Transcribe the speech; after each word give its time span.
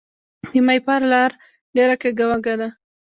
د 0.51 0.53
ماهیپر 0.65 1.01
لاره 1.11 1.35
ډیره 1.75 1.95
کږه 2.01 2.25
وږه 2.29 2.55
ده 2.59 2.69